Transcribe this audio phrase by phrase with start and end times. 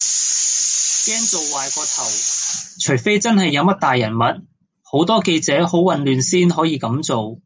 [0.00, 4.20] 驚做壞個頭，除非真係有乜大人物，
[4.84, 7.40] 好多記者好混亂先可以咁做